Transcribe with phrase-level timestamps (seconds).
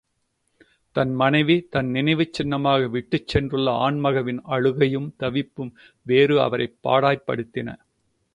[0.95, 5.71] தம் மனைவி தன் நினைவுச்சின்னமாக விட்டுச் சென்றுள்ள ஆண்மகவின் அழுகையும் தவிப்பும்
[6.05, 7.77] வேறு அவரைப் பாடாய்ப்படுத்தின.